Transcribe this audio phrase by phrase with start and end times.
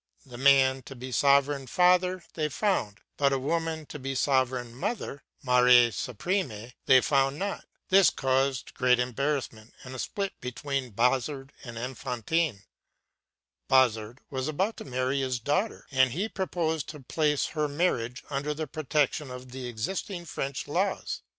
[0.25, 5.21] The man to be sovereign Father they found; but a woman to be sovereign Mother,
[5.45, 7.67] Mère Suprême, they found not.
[7.89, 12.63] This caused great embarrassment, and a split between Bazard and Enfantin.
[13.67, 18.65] Bazard was about marrying his daughter, and he proposed to place her marriage under the
[18.65, 21.21] protection of the existing French laws.